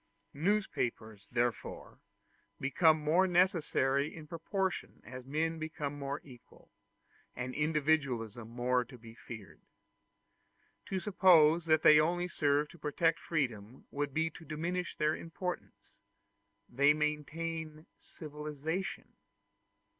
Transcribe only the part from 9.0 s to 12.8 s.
feared. To suppose that they only serve to